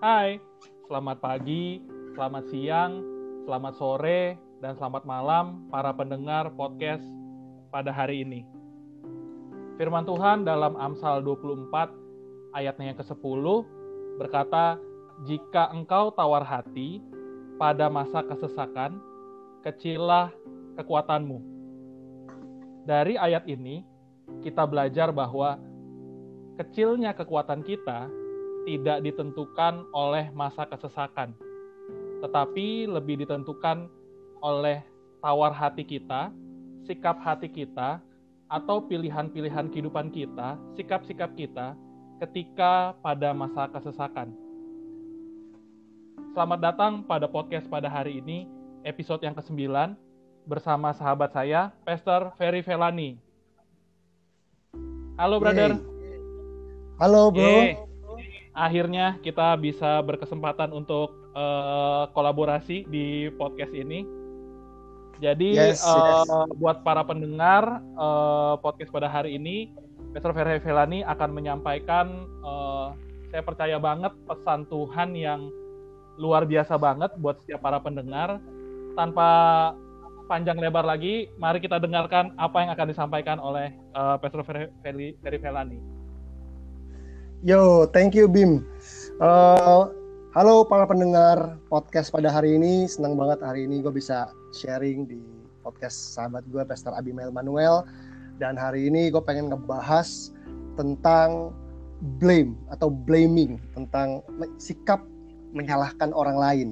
[0.00, 0.40] Hai,
[0.88, 1.76] selamat pagi,
[2.16, 3.04] selamat siang,
[3.44, 4.32] selamat sore,
[4.64, 7.04] dan selamat malam para pendengar podcast
[7.68, 8.48] pada hari ini.
[9.76, 11.92] Firman Tuhan dalam Amsal 24
[12.56, 13.44] ayatnya yang ke-10
[14.16, 14.80] berkata,
[15.28, 17.04] "Jika engkau tawar hati
[17.60, 18.96] pada masa kesesakan,
[19.60, 20.32] kecillah
[20.80, 21.44] kekuatanmu."
[22.88, 23.84] Dari ayat ini
[24.40, 25.60] kita belajar bahwa
[26.56, 28.08] kecilnya kekuatan kita
[28.70, 31.34] tidak ditentukan oleh masa kesesakan,
[32.22, 33.90] tetapi lebih ditentukan
[34.46, 34.78] oleh
[35.18, 36.30] tawar hati kita,
[36.86, 37.98] sikap hati kita,
[38.46, 41.74] atau pilihan-pilihan kehidupan kita, sikap-sikap kita
[42.22, 44.30] ketika pada masa kesesakan.
[46.30, 48.46] Selamat datang pada podcast pada hari ini,
[48.86, 49.66] episode yang ke-9,
[50.46, 53.18] bersama sahabat saya, Pastor Ferry Velani.
[55.18, 55.74] Halo, brother.
[57.02, 57.42] Halo, bro.
[57.42, 57.89] Yeay
[58.54, 64.02] akhirnya kita bisa berkesempatan untuk uh, kolaborasi di podcast ini.
[65.20, 66.56] Jadi yes, uh, yes.
[66.56, 69.68] buat para pendengar uh, podcast pada hari ini,
[70.16, 72.96] Pastor Ferry Velani akan menyampaikan, uh,
[73.28, 75.52] saya percaya banget pesan Tuhan yang
[76.16, 78.40] luar biasa banget buat setiap para pendengar.
[78.96, 79.28] Tanpa
[80.24, 85.99] panjang lebar lagi, mari kita dengarkan apa yang akan disampaikan oleh uh, Pastor Ferry Velani.
[87.40, 88.68] Yo, thank you Bim.
[89.16, 89.88] Uh,
[90.36, 92.84] halo para pendengar podcast pada hari ini.
[92.84, 95.24] Senang banget hari ini gue bisa sharing di
[95.64, 97.88] podcast sahabat gue, Pastor Abimael Manuel.
[98.36, 100.36] Dan hari ini gue pengen ngebahas
[100.76, 101.56] tentang
[102.20, 104.20] blame atau blaming, tentang
[104.60, 105.00] sikap
[105.56, 106.68] menyalahkan orang lain.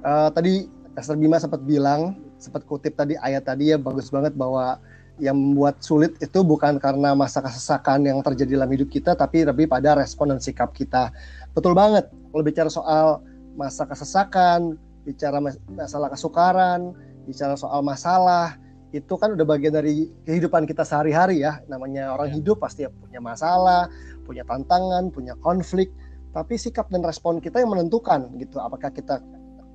[0.00, 0.64] Uh, tadi
[0.96, 4.80] Pastor Bima sempat bilang, sempat kutip tadi ayat tadi ya bagus banget bahwa
[5.20, 9.68] yang membuat sulit itu bukan karena masa kesesakan yang terjadi dalam hidup kita, tapi lebih
[9.68, 11.12] pada respon dan sikap kita.
[11.52, 12.08] Betul banget.
[12.10, 13.20] Kalau bicara soal
[13.54, 15.38] masa kesesakan, bicara
[15.70, 16.96] masalah kesukaran,
[17.28, 18.56] bicara soal masalah,
[18.90, 21.62] itu kan udah bagian dari kehidupan kita sehari-hari ya.
[21.70, 22.42] Namanya orang ya.
[22.42, 23.86] hidup pasti punya masalah,
[24.26, 25.92] punya tantangan, punya konflik.
[26.30, 28.62] Tapi sikap dan respon kita yang menentukan gitu.
[28.62, 29.18] Apakah kita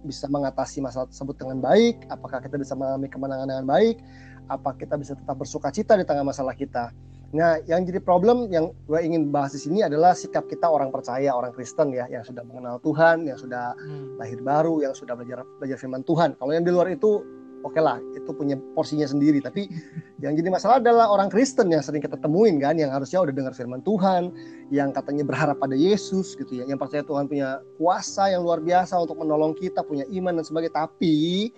[0.06, 2.08] bisa mengatasi masalah tersebut dengan baik?
[2.08, 3.97] Apakah kita bisa mengalami kemenangan dengan baik?
[4.48, 6.94] Apa kita bisa tetap bersuka cita di tengah masalah kita.
[7.36, 11.36] Nah, yang jadi problem yang gue ingin bahas di sini adalah sikap kita orang percaya,
[11.36, 14.16] orang Kristen ya, yang sudah mengenal Tuhan, yang sudah hmm.
[14.16, 16.40] lahir baru, yang sudah belajar belajar firman Tuhan.
[16.40, 17.26] Kalau yang di luar itu
[17.66, 19.42] oke okay lah itu punya porsinya sendiri.
[19.42, 19.66] Tapi
[20.22, 23.58] yang jadi masalah adalah orang Kristen yang sering kita temuin kan yang harusnya udah dengar
[23.58, 24.30] firman Tuhan
[24.70, 29.02] yang katanya berharap pada Yesus gitu ya yang percaya Tuhan punya kuasa yang luar biasa
[29.02, 30.78] untuk menolong kita punya iman dan sebagainya.
[30.78, 31.50] Tapi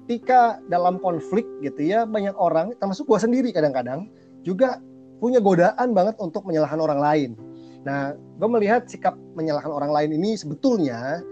[0.00, 4.08] ketika dalam konflik gitu ya banyak orang termasuk gua sendiri kadang-kadang
[4.42, 4.80] juga
[5.22, 7.30] punya godaan banget untuk menyalahkan orang lain.
[7.86, 11.22] Nah gue melihat sikap menyalahkan orang lain ini sebetulnya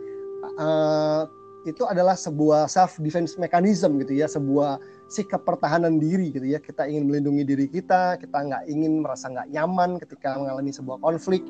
[0.58, 1.26] uh,
[1.68, 4.80] itu adalah sebuah self defense mechanism gitu ya, sebuah
[5.12, 6.56] sikap pertahanan diri gitu ya.
[6.56, 11.44] Kita ingin melindungi diri kita, kita nggak ingin merasa nggak nyaman ketika mengalami sebuah konflik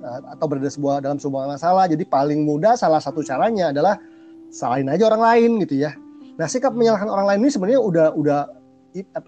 [0.00, 1.84] uh, atau berada sebuah dalam sebuah masalah.
[1.92, 4.00] Jadi paling mudah salah satu caranya adalah
[4.48, 5.92] salahin aja orang lain gitu ya.
[6.40, 8.40] Nah sikap menyalahkan orang lain ini sebenarnya udah udah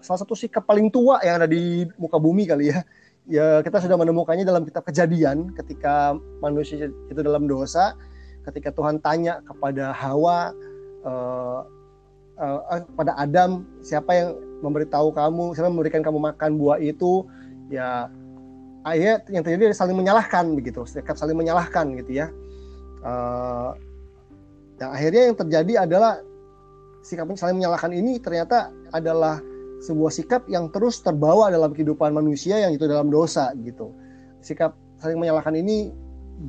[0.01, 2.81] salah satu sikap paling tua yang ada di muka bumi kali ya.
[3.23, 7.95] Ya kita sudah menemukannya dalam kitab kejadian ketika manusia itu dalam dosa
[8.43, 10.51] ketika Tuhan tanya kepada Hawa
[11.07, 11.61] uh,
[12.39, 12.59] uh,
[12.95, 14.29] pada Adam siapa yang
[14.63, 17.27] memberitahu kamu siapa yang memberikan kamu makan buah itu
[17.71, 18.07] ya
[18.83, 22.27] ayat yang terjadi saling menyalahkan begitu sikap saling menyalahkan gitu ya.
[23.03, 23.75] Uh,
[24.79, 26.19] yang akhirnya yang terjadi adalah
[27.03, 29.39] sikap saling menyalahkan ini ternyata adalah
[29.83, 33.91] sebuah sikap yang terus terbawa dalam kehidupan manusia yang itu dalam dosa gitu.
[34.39, 35.91] Sikap saling menyalahkan ini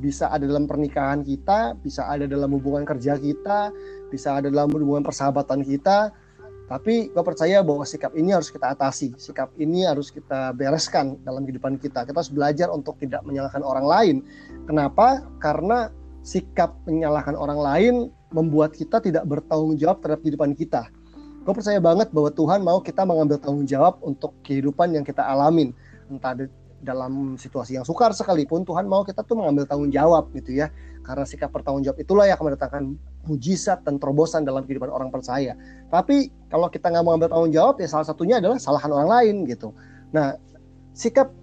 [0.01, 3.71] bisa ada dalam pernikahan kita, bisa ada dalam hubungan kerja kita,
[4.09, 6.11] bisa ada dalam hubungan persahabatan kita.
[6.65, 11.45] Tapi gue percaya bahwa sikap ini harus kita atasi, sikap ini harus kita bereskan dalam
[11.45, 12.09] kehidupan kita.
[12.09, 14.15] Kita harus belajar untuk tidak menyalahkan orang lain.
[14.65, 15.21] Kenapa?
[15.37, 15.93] Karena
[16.25, 17.93] sikap menyalahkan orang lain
[18.33, 20.89] membuat kita tidak bertanggung jawab terhadap kehidupan kita.
[21.45, 25.69] Gue percaya banget bahwa Tuhan mau kita mengambil tanggung jawab untuk kehidupan yang kita alamin.
[26.09, 26.33] Entah
[26.85, 30.69] dalam situasi yang sukar sekalipun Tuhan mau kita tuh mengambil tanggung jawab gitu ya.
[31.01, 32.83] Karena sikap bertanggung jawab itulah yang akan mendatangkan
[33.25, 35.57] mujizat dan terobosan dalam kehidupan orang percaya.
[35.89, 39.73] Tapi kalau kita nggak mengambil tanggung jawab ya salah satunya adalah salahkan orang lain gitu.
[40.13, 40.37] Nah
[40.93, 41.33] sikap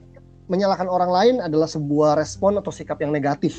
[0.47, 3.59] menyalahkan orang lain adalah sebuah respon atau sikap yang negatif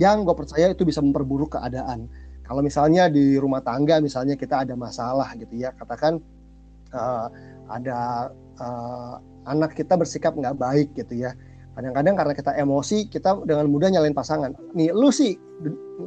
[0.00, 2.10] yang gue percaya itu bisa memperburuk keadaan.
[2.42, 6.18] Kalau misalnya di rumah tangga misalnya kita ada masalah gitu ya katakan
[6.92, 7.26] uh,
[7.72, 8.28] ada
[8.60, 9.16] uh,
[9.48, 11.32] anak kita bersikap nggak baik gitu ya
[11.72, 14.52] Kadang-kadang karena kita emosi, kita dengan mudah nyalain pasangan.
[14.76, 15.40] Nih, lu sih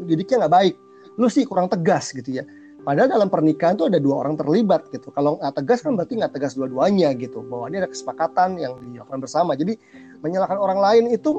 [0.06, 0.76] didiknya nggak baik,
[1.18, 2.44] lu sih kurang tegas gitu ya.
[2.86, 5.10] Padahal dalam pernikahan tuh ada dua orang terlibat gitu.
[5.10, 7.42] Kalau nggak tegas kan berarti nggak tegas dua-duanya gitu.
[7.42, 9.58] Bahwa ini ada kesepakatan yang dilakukan bersama.
[9.58, 9.74] Jadi
[10.22, 11.34] menyalahkan orang lain itu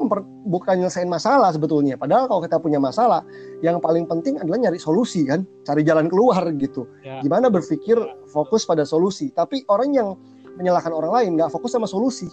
[0.50, 1.94] bukan nyelesain masalah sebetulnya.
[1.94, 3.22] Padahal kalau kita punya masalah,
[3.62, 6.90] yang paling penting adalah nyari solusi kan, cari jalan keluar gitu.
[7.06, 7.22] Ya.
[7.22, 7.94] Gimana berpikir
[8.26, 9.30] fokus pada solusi.
[9.30, 10.18] Tapi orang yang
[10.58, 12.26] menyalahkan orang lain nggak fokus sama solusi.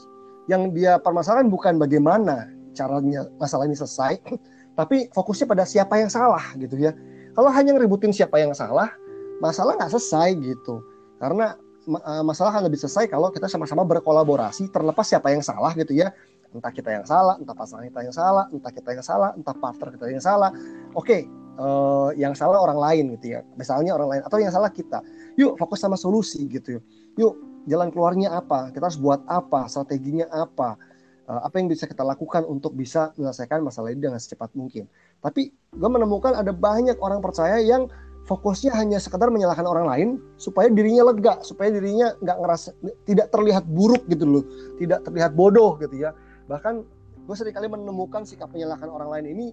[0.50, 4.18] Yang dia permasalahan bukan bagaimana caranya masalah ini selesai,
[4.80, 6.98] tapi fokusnya pada siapa yang salah gitu ya.
[7.33, 8.94] Kalau hanya ngeributin siapa yang salah,
[9.43, 10.79] masalah nggak selesai gitu.
[11.19, 11.59] Karena
[11.91, 16.15] uh, masalah akan lebih selesai kalau kita sama-sama berkolaborasi terlepas siapa yang salah gitu ya.
[16.55, 19.89] Entah kita yang salah entah pasangan kita yang salah entah kita yang salah entah partner
[19.99, 20.55] kita yang salah.
[20.95, 21.21] Oke okay,
[21.59, 23.43] uh, yang salah orang lain gitu ya.
[23.59, 25.03] Misalnya orang lain atau yang salah kita.
[25.35, 26.79] Yuk fokus sama solusi gitu
[27.17, 27.37] yuk
[27.69, 28.73] jalan keluarnya apa?
[28.73, 29.69] Kita harus buat apa?
[29.69, 30.75] Strateginya apa?
[31.23, 34.89] Uh, apa yang bisa kita lakukan untuk bisa menyelesaikan masalah ini dengan secepat mungkin?
[35.23, 37.87] Tapi gue menemukan ada banyak orang percaya yang
[38.23, 40.09] fokusnya hanya sekedar menyalahkan orang lain
[40.39, 42.69] supaya dirinya lega, supaya dirinya nggak ngerasa
[43.03, 44.43] tidak terlihat buruk gitu loh,
[44.79, 46.15] tidak terlihat bodoh gitu ya.
[46.47, 46.83] Bahkan
[47.23, 49.47] gue sering kali menemukan sikap menyalahkan orang lain ini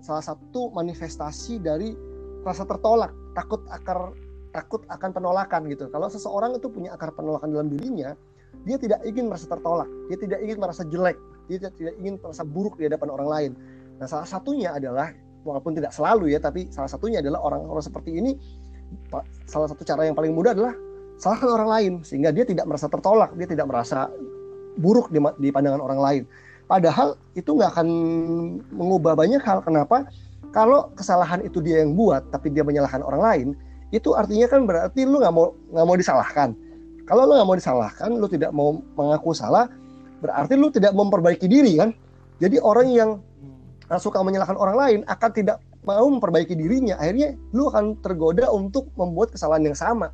[0.00, 1.92] salah satu manifestasi dari
[2.44, 4.12] rasa tertolak, takut akar
[4.56, 5.92] takut akan penolakan gitu.
[5.92, 8.16] Kalau seseorang itu punya akar penolakan dalam dirinya,
[8.64, 11.20] dia tidak ingin merasa tertolak, dia tidak ingin merasa jelek,
[11.52, 13.52] dia tidak ingin merasa buruk di hadapan orang lain.
[14.00, 15.12] Nah, salah satunya adalah
[15.46, 18.34] walaupun tidak selalu ya tapi salah satunya adalah orang-orang seperti ini
[19.46, 20.74] salah satu cara yang paling mudah adalah
[21.16, 24.10] salahkan orang lain sehingga dia tidak merasa tertolak dia tidak merasa
[24.76, 26.22] buruk di, di pandangan orang lain.
[26.66, 27.88] Padahal itu nggak akan
[28.74, 29.62] mengubah banyak hal.
[29.62, 30.06] Kenapa?
[30.52, 33.48] Kalau kesalahan itu dia yang buat tapi dia menyalahkan orang lain
[33.94, 36.48] itu artinya kan berarti lu nggak mau nggak mau disalahkan.
[37.06, 39.70] Kalau lu nggak mau disalahkan lu tidak mau mengaku salah
[40.20, 41.90] berarti lu tidak memperbaiki diri kan?
[42.42, 43.10] Jadi orang yang
[43.94, 46.98] suka menyalahkan orang lain akan tidak mau memperbaiki dirinya.
[46.98, 50.10] Akhirnya lu akan tergoda untuk membuat kesalahan yang sama.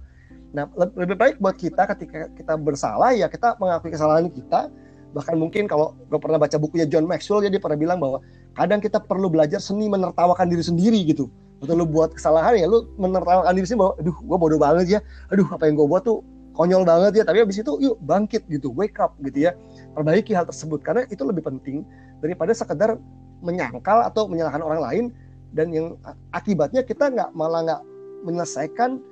[0.53, 4.69] Nah lebih baik buat kita ketika kita bersalah ya kita mengakui kesalahan kita.
[5.13, 8.21] Bahkan mungkin kalau gue pernah baca bukunya John Maxwell ya dia pernah bilang bahwa
[8.57, 11.29] kadang kita perlu belajar seni menertawakan diri sendiri gitu.
[11.61, 15.01] Betul lu buat kesalahan ya lu menertawakan diri sendiri bahwa aduh gue bodoh banget ya.
[15.33, 16.21] Aduh apa yang gue buat tuh
[16.53, 17.25] konyol banget ya.
[17.25, 19.57] Tapi habis itu yuk bangkit gitu wake up gitu ya.
[19.97, 20.81] Perbaiki hal tersebut.
[20.85, 21.85] Karena itu lebih penting
[22.21, 22.97] daripada sekedar
[23.43, 25.05] menyangkal atau menyalahkan orang lain
[25.53, 25.87] dan yang
[26.33, 27.83] akibatnya kita nggak malah nggak
[28.25, 29.03] menyelesaikan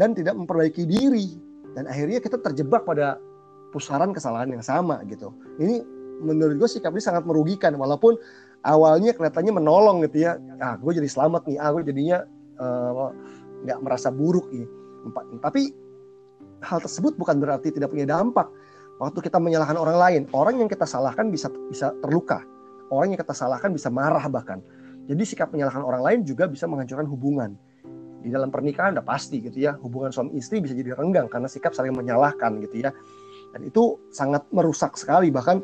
[0.00, 1.36] dan tidak memperbaiki diri.
[1.72, 3.16] Dan akhirnya kita terjebak pada
[3.72, 5.32] pusaran kesalahan yang sama gitu.
[5.60, 5.80] Ini
[6.20, 8.16] menurut gue sikap ini sangat merugikan walaupun
[8.64, 10.36] awalnya kelihatannya menolong gitu ya.
[10.60, 12.18] Ah gue jadi selamat nih ah gue jadinya
[12.60, 12.90] eh,
[13.68, 14.68] nggak uh, merasa buruk nih.
[15.40, 15.72] Tapi
[16.62, 18.46] hal tersebut bukan berarti tidak punya dampak
[19.00, 20.22] waktu kita menyalahkan orang lain.
[20.36, 22.44] Orang yang kita salahkan bisa bisa terluka
[22.92, 24.60] orang yang kita salahkan bisa marah bahkan.
[25.08, 27.56] Jadi sikap menyalahkan orang lain juga bisa menghancurkan hubungan.
[28.22, 31.74] Di dalam pernikahan udah pasti gitu ya, hubungan suami istri bisa jadi renggang karena sikap
[31.74, 32.94] saling menyalahkan gitu ya.
[33.50, 35.58] Dan itu sangat merusak sekali bahkan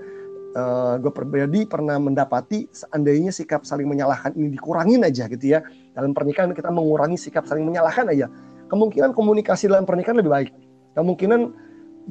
[0.59, 5.63] uh, gue pribadi pernah mendapati seandainya sikap saling menyalahkan ini dikurangin aja gitu ya.
[5.95, 8.27] Dalam pernikahan kita mengurangi sikap saling menyalahkan aja.
[8.67, 10.51] Kemungkinan komunikasi dalam pernikahan lebih baik.
[10.99, 11.41] Kemungkinan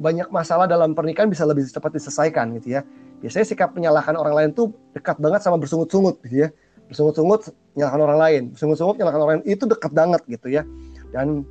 [0.00, 2.86] banyak masalah dalam pernikahan bisa lebih cepat diselesaikan gitu ya
[3.20, 6.48] biasanya sikap menyalahkan orang lain tuh dekat banget sama bersungut-sungut gitu ya.
[6.88, 8.42] Bersungut-sungut menyalahkan orang lain.
[8.54, 9.46] Bersungut-sungut menyalahkan orang lain.
[9.46, 10.62] Itu dekat banget gitu ya.
[11.12, 11.44] Dan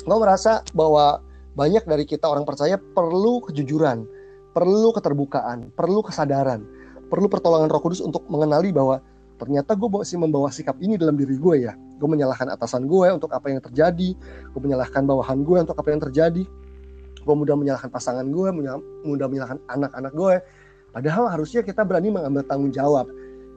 [0.00, 1.20] gue merasa bahwa
[1.54, 4.06] banyak dari kita orang percaya perlu kejujuran
[4.54, 6.62] perlu keterbukaan perlu kesadaran
[7.10, 9.02] perlu pertolongan roh kudus untuk mengenali bahwa
[9.36, 11.72] ternyata gue masih membawa sikap ini dalam diri gue ya.
[12.00, 14.14] Gue menyalahkan atasan gue untuk apa yang terjadi
[14.52, 16.44] gue menyalahkan bawahan gue untuk apa yang terjadi
[17.20, 18.48] gue mudah menyalahkan pasangan gue
[19.04, 20.34] mudah menyalahkan anak-anak gue
[20.90, 23.06] Padahal harusnya kita berani mengambil tanggung jawab.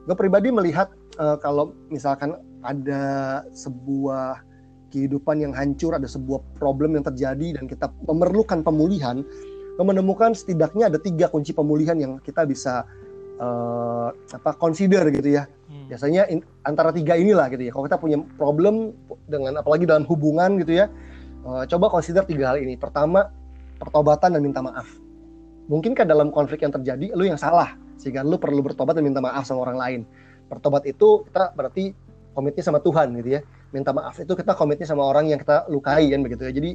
[0.04, 4.40] Gue pribadi melihat uh, kalau misalkan ada sebuah
[4.94, 9.26] kehidupan yang hancur, ada sebuah problem yang terjadi dan kita memerlukan pemulihan,
[9.74, 12.86] gue menemukan setidaknya ada tiga kunci pemulihan yang kita bisa
[13.42, 15.50] uh, apa consider gitu ya.
[15.66, 15.90] Hmm.
[15.90, 17.70] Biasanya in, antara tiga inilah gitu ya.
[17.74, 18.94] Kalau kita punya problem
[19.26, 20.86] dengan apalagi dalam hubungan gitu ya,
[21.42, 22.78] uh, coba consider tiga hal ini.
[22.78, 23.26] Pertama,
[23.82, 25.03] pertobatan dan minta maaf
[25.70, 29.44] mungkinkah dalam konflik yang terjadi lu yang salah sehingga lu perlu bertobat dan minta maaf
[29.46, 30.00] sama orang lain?
[30.48, 31.94] Bertobat itu kita berarti
[32.36, 33.40] komitnya sama Tuhan gitu ya.
[33.72, 36.52] Minta maaf itu kita komitnya sama orang yang kita lukai kan begitu ya.
[36.52, 36.70] Jadi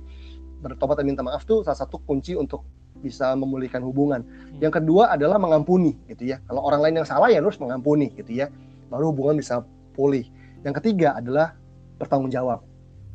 [0.60, 2.66] bertobat dan minta maaf tuh salah satu kunci untuk
[3.00, 4.28] bisa memulihkan hubungan.
[4.28, 4.60] Hmm.
[4.60, 6.44] yang kedua adalah mengampuni gitu ya.
[6.50, 8.52] Kalau orang lain yang salah ya harus mengampuni gitu ya.
[8.92, 9.64] Baru hubungan bisa
[9.96, 10.28] pulih.
[10.68, 11.56] Yang ketiga adalah
[11.96, 12.64] bertanggung jawab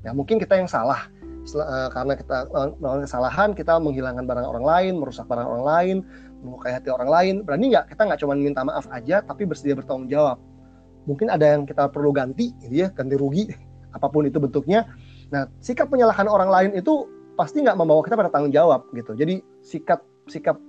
[0.04, 1.08] ya mungkin kita yang salah
[1.52, 5.96] uh, karena kita uh, melakukan kesalahan kita menghilangkan barang orang lain merusak barang orang lain
[6.44, 7.34] melukai hati orang lain.
[7.42, 7.92] Berani nggak?
[7.92, 10.36] Kita nggak cuma minta maaf aja tapi bersedia bertanggung jawab.
[11.08, 13.48] Mungkin ada yang kita perlu ganti gitu ya ganti rugi
[13.96, 14.84] apa pun itu bentuknya.
[15.32, 19.16] Nah sikap menyalahkan orang lain itu pasti nggak membawa kita pada tanggung jawab gitu.
[19.16, 20.60] Jadi sikap sikap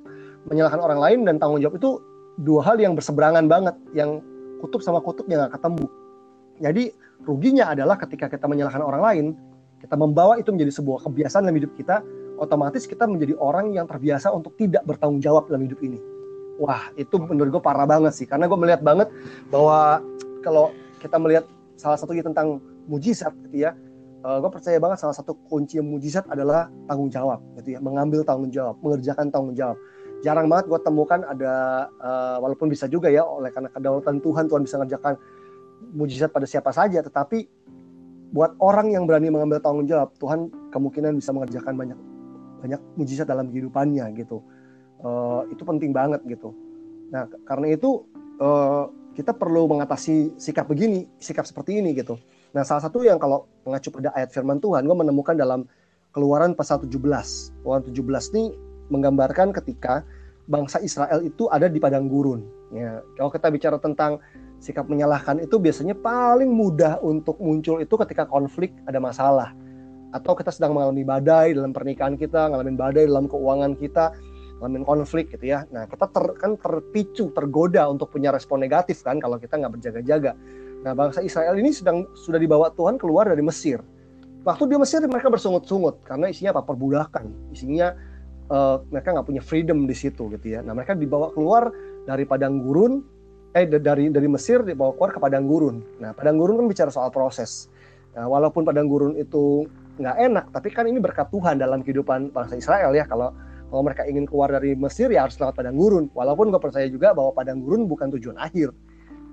[0.47, 1.99] menyalahkan orang lain dan tanggung jawab itu
[2.43, 4.19] dua hal yang berseberangan banget yang
[4.59, 5.85] kutub sama kutub yang nggak ketemu.
[6.63, 6.83] Jadi
[7.27, 9.25] ruginya adalah ketika kita menyalahkan orang lain
[9.85, 12.01] kita membawa itu menjadi sebuah kebiasaan dalam hidup kita
[12.37, 15.99] otomatis kita menjadi orang yang terbiasa untuk tidak bertanggung jawab dalam hidup ini.
[16.55, 19.11] Wah, itu menurut gue parah banget sih, karena gue melihat banget
[19.51, 19.99] bahwa
[20.39, 20.71] kalau
[21.03, 21.43] kita melihat
[21.75, 23.75] salah satunya tentang mujizat gitu ya,
[24.23, 28.23] uh, eh, gue percaya banget salah satu kunci mujizat adalah tanggung jawab gitu ya, mengambil
[28.23, 29.75] tanggung jawab, mengerjakan tanggung jawab.
[30.23, 31.53] Jarang banget gue temukan ada,
[31.99, 35.19] uh, walaupun bisa juga ya, oleh karena kedaulatan Tuhan, Tuhan bisa mengerjakan
[35.91, 37.64] mujizat pada siapa saja, tetapi
[38.35, 41.99] buat orang yang berani mengambil tanggung jawab, Tuhan kemungkinan bisa mengerjakan banyak
[42.59, 44.43] banyak mujizat dalam kehidupannya gitu.
[44.99, 46.51] Uh, itu penting banget gitu.
[47.15, 48.03] Nah karena itu
[48.43, 52.19] uh, kita perlu mengatasi sikap begini sikap seperti ini gitu.
[52.51, 55.63] Nah salah satu yang kalau mengacu pada ayat firman Tuhan gue menemukan dalam
[56.11, 56.91] keluaran pasal 17
[57.63, 58.43] keluaran 17 ini
[58.91, 60.03] menggambarkan ketika
[60.51, 62.43] bangsa Israel itu ada di padang gurun.
[62.75, 64.19] Ya kalau kita bicara tentang
[64.59, 69.53] sikap menyalahkan itu biasanya paling mudah untuk muncul itu ketika konflik ada masalah
[70.15, 74.15] atau kita sedang mengalami badai dalam pernikahan kita, ngalamin badai dalam keuangan kita,
[74.63, 75.67] ngalamin konflik gitu ya.
[75.75, 80.31] Nah, kita ter, kan terpicu, tergoda untuk punya respon negatif kan kalau kita nggak berjaga-jaga.
[80.87, 83.83] Nah, bangsa Israel ini sedang sudah dibawa Tuhan keluar dari Mesir.
[84.47, 86.63] Waktu di Mesir mereka bersungut-sungut karena isinya apa?
[86.63, 87.51] Perbudakan.
[87.51, 87.91] Isinya
[88.53, 90.63] uh, mereka nggak punya freedom di situ gitu ya.
[90.63, 91.73] Nah, mereka dibawa keluar
[92.07, 93.03] dari padang gurun
[93.55, 95.79] eh dari dari Mesir dibawa keluar ke padang gurun.
[96.03, 97.71] Nah, padang gurun kan bicara soal proses.
[98.11, 99.63] Nah, walaupun padang gurun itu
[99.95, 103.07] nggak enak tapi kan ini berkat Tuhan dalam kehidupan bangsa Israel ya.
[103.07, 103.31] Kalau
[103.71, 106.11] kalau mereka ingin keluar dari Mesir ya harus lewat padang gurun.
[106.11, 108.75] Walaupun gue percaya juga bahwa padang gurun bukan tujuan akhir.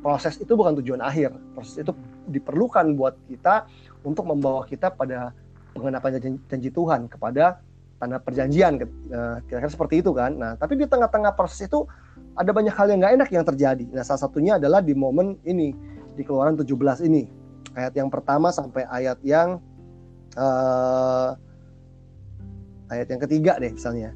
[0.02, 1.34] Proses itu bukan tujuan akhir.
[1.58, 1.90] Proses itu
[2.30, 3.66] diperlukan buat kita
[4.06, 5.34] untuk membawa kita pada
[5.74, 7.58] pengenapan janji, janji Tuhan kepada
[8.02, 10.34] tanah perjanjian eh, kira-kira seperti itu kan.
[10.38, 11.86] Nah tapi di tengah-tengah proses itu
[12.36, 15.74] ada banyak hal yang nggak enak yang terjadi nah salah satunya adalah di momen ini
[16.16, 16.68] di keluaran 17
[17.08, 17.28] ini
[17.76, 19.60] ayat yang pertama sampai ayat yang
[20.36, 21.36] uh,
[22.92, 24.12] ayat yang ketiga deh misalnya.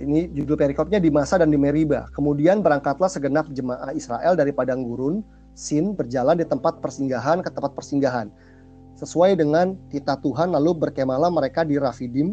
[0.00, 2.08] Ini judul perikopnya di masa dan di Meriba.
[2.16, 5.20] Kemudian berangkatlah segenap jemaah Israel dari padang gurun
[5.52, 8.32] Sin berjalan di tempat persinggahan ke tempat persinggahan.
[8.96, 12.32] Sesuai dengan titah Tuhan lalu berkemalah mereka di Rafidim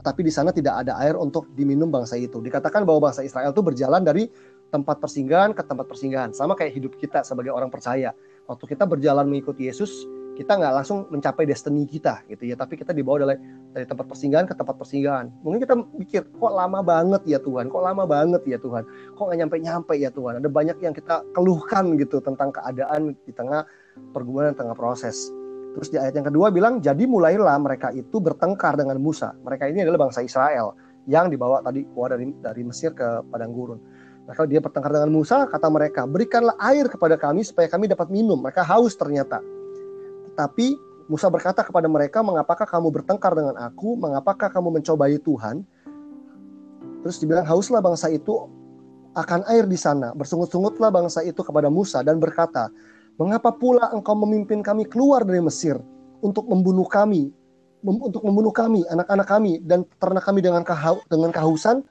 [0.00, 2.38] tetapi di sana tidak ada air untuk diminum bangsa itu.
[2.40, 4.30] Dikatakan bahwa bangsa Israel itu berjalan dari
[4.70, 6.30] tempat persinggahan ke tempat persinggahan.
[6.32, 8.14] Sama kayak hidup kita sebagai orang percaya.
[8.46, 9.90] Waktu kita berjalan mengikuti Yesus,
[10.38, 12.56] kita nggak langsung mencapai destiny kita gitu ya.
[12.56, 13.36] Tapi kita dibawa dari
[13.76, 15.28] dari tempat persinggahan ke tempat persinggahan.
[15.44, 17.68] Mungkin kita mikir kok lama banget ya Tuhan?
[17.68, 18.88] Kok lama banget ya Tuhan?
[19.14, 20.40] Kok nggak nyampe nyampe ya Tuhan?
[20.40, 23.68] Ada banyak yang kita keluhkan gitu tentang keadaan di tengah
[24.16, 25.28] pergumulan tengah proses.
[25.76, 29.36] Terus di ayat yang kedua bilang jadi mulailah mereka itu bertengkar dengan Musa.
[29.44, 30.74] Mereka ini adalah bangsa Israel
[31.04, 33.99] yang dibawa tadi keluar dari dari Mesir ke padang gurun
[34.34, 38.38] Kalau dia bertengkar dengan Musa, kata mereka, berikanlah air kepada kami supaya kami dapat minum.
[38.38, 39.42] Mereka haus ternyata.
[40.38, 40.78] Tapi
[41.10, 43.98] Musa berkata kepada mereka, "Mengapakah kamu bertengkar dengan aku?
[43.98, 45.66] Mengapakah kamu mencobai Tuhan?"
[47.02, 48.46] Terus dibilang, "Hauslah bangsa itu
[49.18, 50.14] akan air di sana.
[50.14, 52.70] Bersungut-sungutlah bangsa itu kepada Musa dan berkata,
[53.18, 55.82] "Mengapa pula engkau memimpin kami keluar dari Mesir
[56.22, 57.34] untuk membunuh kami,
[57.82, 61.82] untuk membunuh kami, anak-anak kami dan ternak kami dengan kahau, dengan kehausan?"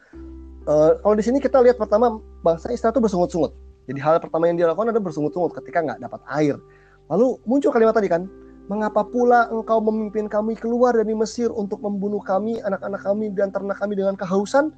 [0.69, 3.57] Uh, kalau di sini kita lihat pertama bangsa Israel itu bersungut-sungut.
[3.89, 6.61] Jadi hal pertama yang dia lakukan adalah bersungut-sungut ketika nggak dapat air.
[7.09, 8.29] Lalu muncul kalimat tadi kan,
[8.69, 13.81] mengapa pula engkau memimpin kami keluar dari Mesir untuk membunuh kami, anak-anak kami dan ternak
[13.81, 14.69] kami dengan kehausan?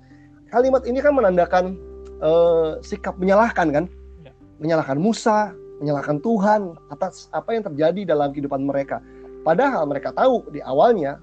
[0.48, 1.76] Kalimat ini kan menandakan
[2.24, 3.86] uh, sikap menyalahkan kan,
[4.24, 4.32] ya.
[4.64, 5.52] menyalahkan Musa,
[5.84, 9.04] menyalahkan Tuhan atas apa yang terjadi dalam kehidupan mereka.
[9.44, 11.20] Padahal mereka tahu di awalnya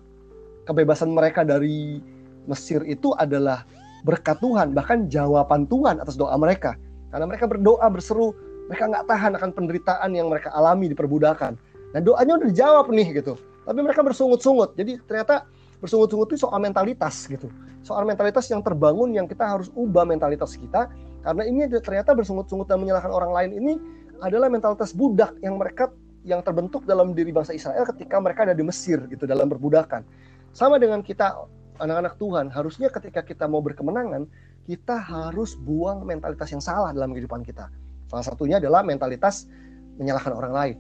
[0.69, 2.05] kebebasan mereka dari
[2.45, 3.65] Mesir itu adalah
[4.07, 6.75] berkat Tuhan, bahkan jawaban Tuhan atas doa mereka.
[7.09, 8.37] Karena mereka berdoa berseru,
[8.69, 11.57] mereka nggak tahan akan penderitaan yang mereka alami di perbudakan.
[11.97, 13.35] Nah doanya udah dijawab nih gitu.
[13.65, 14.77] Tapi mereka bersungut-sungut.
[14.77, 15.49] Jadi ternyata
[15.81, 17.49] bersungut-sungut itu soal mentalitas gitu.
[17.81, 20.93] Soal mentalitas yang terbangun yang kita harus ubah mentalitas kita.
[21.25, 23.73] Karena ini ternyata bersungut-sungut dan menyalahkan orang lain ini
[24.21, 25.89] adalah mentalitas budak yang mereka
[26.27, 30.05] yang terbentuk dalam diri bangsa Israel ketika mereka ada di Mesir gitu dalam perbudakan.
[30.53, 31.37] Sama dengan kita
[31.79, 34.27] anak-anak Tuhan, harusnya ketika kita mau berkemenangan,
[34.69, 37.73] kita harus buang mentalitas yang salah dalam kehidupan kita.
[38.13, 39.49] Salah satunya adalah mentalitas
[39.97, 40.77] menyalahkan orang lain.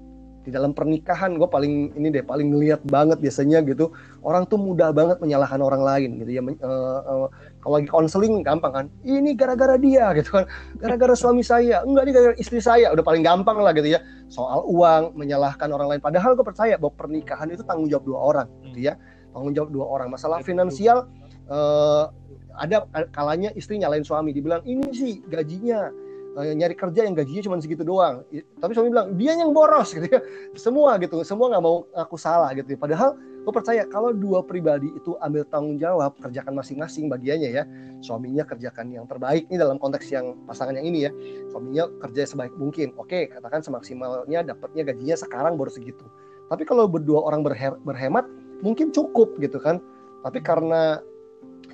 [0.48, 3.92] Di dalam pernikahan gue paling ini deh paling ngeliat banget biasanya gitu
[4.24, 6.40] orang tuh mudah banget menyalahkan orang lain gitu ya.
[6.40, 7.28] Uh, uh,
[7.60, 8.86] kalau lagi konseling gampang kan?
[9.04, 10.48] Ini gara-gara dia gitu kan.
[10.80, 11.84] Gara-gara suami saya.
[11.84, 12.88] Enggak ini gara-gara istri saya.
[12.96, 14.00] Udah paling gampang lah gitu ya.
[14.32, 16.00] Soal uang menyalahkan orang lain.
[16.00, 18.96] Padahal gue percaya bahwa pernikahan itu tanggung jawab dua orang gitu ya
[19.38, 20.10] tanggung jawab dua orang.
[20.10, 21.06] Masalah finansial
[21.46, 22.10] uh,
[22.58, 24.34] ada kalanya istri nyalain suami.
[24.34, 25.94] Dibilang ini sih gajinya
[26.34, 28.26] uh, nyari kerja yang gajinya cuma segitu doang.
[28.34, 30.20] Tapi suami bilang dia yang boros gitu ya.
[30.58, 32.78] Semua gitu semua nggak mau aku salah gitu ya.
[32.78, 37.64] padahal gue percaya kalau dua pribadi itu ambil tanggung jawab kerjakan masing-masing bagiannya ya.
[38.02, 41.10] Suaminya kerjakan yang terbaik ini dalam konteks yang pasangan yang ini ya.
[41.54, 42.92] Suaminya kerja sebaik mungkin.
[42.98, 46.04] Oke katakan semaksimalnya dapatnya gajinya sekarang baru segitu.
[46.48, 47.44] Tapi kalau berdua orang
[47.84, 48.24] berhemat
[48.62, 49.78] mungkin cukup gitu kan.
[50.22, 50.98] Tapi karena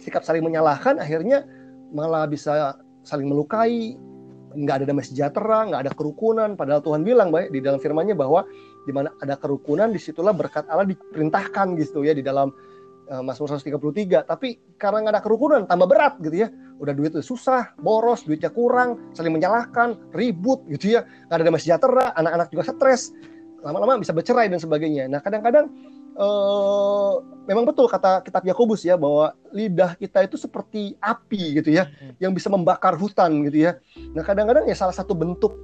[0.01, 1.45] sikap saling menyalahkan akhirnya
[1.95, 2.77] malah bisa
[3.07, 3.97] saling melukai.
[4.55, 6.55] Nggak ada damai sejahtera, nggak ada kerukunan.
[6.55, 8.47] Padahal Tuhan bilang baik di dalam firman-Nya bahwa
[8.87, 12.55] di mana ada kerukunan di situlah berkat Allah diperintahkan gitu ya di dalam
[13.11, 16.49] uh, Mazmur 133 tapi karena nggak ada kerukunan tambah berat gitu ya.
[16.79, 21.03] Udah duit susah boros duitnya kurang saling menyalahkan ribut gitu ya.
[21.27, 23.11] Nggak ada damai sejahtera anak-anak juga stres
[23.65, 25.09] lama-lama bisa bercerai dan sebagainya.
[25.09, 25.73] Nah kadang-kadang
[26.19, 31.91] uh, memang betul kata kitab Yakobus ya bahwa lidah kita itu seperti api gitu ya
[31.91, 32.19] hmm.
[32.23, 33.79] yang bisa membakar hutan gitu ya.
[34.15, 35.55] Nah kadang-kadang ya salah satu bentuk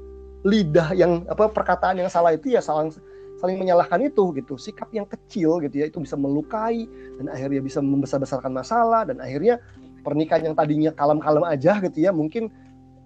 [0.47, 2.93] lidah yang apa perkataan yang salah itu ya saling
[3.41, 4.59] saling menyalahkan itu gitu.
[4.61, 6.85] Sikap yang kecil gitu ya itu bisa melukai
[7.21, 9.63] dan akhirnya bisa membesar-besarkan masalah dan akhirnya
[10.03, 12.49] pernikahan yang tadinya kalem-kalem aja gitu ya mungkin